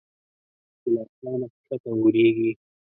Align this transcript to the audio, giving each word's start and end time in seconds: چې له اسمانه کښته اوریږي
چې 0.81 0.87
له 0.93 1.01
اسمانه 1.07 1.47
کښته 1.53 1.89
اوریږي 1.95 2.51